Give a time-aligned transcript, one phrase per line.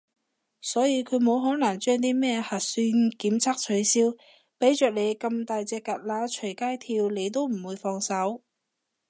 [0.61, 4.15] 所以佢冇可能將啲咩核算檢測取消，
[4.57, 8.41] 畀着你咁大隻蛤乸隨街跳你都唔會放手